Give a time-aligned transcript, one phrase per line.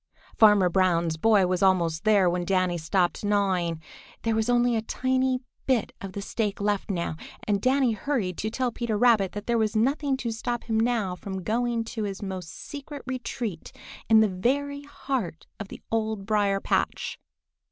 [0.35, 3.79] Farmer Brown's boy was almost there when Danny stopped gnawing.
[4.23, 8.49] There was only a tiny bit of the stake left now, and Danny hurried to
[8.49, 12.23] tell Peter Rabbit that there was nothing to stop him now from going to his
[12.23, 13.71] most secret retreat
[14.09, 17.19] in the very heart of the Old Briar patch.